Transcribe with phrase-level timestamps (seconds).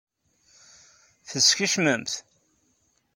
[1.29, 2.11] Teskecmem-t?